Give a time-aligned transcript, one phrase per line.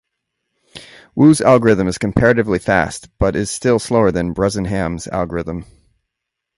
[1.13, 5.65] Wu's algorithm is comparatively fast, but is still slower than Bresenham's algorithm.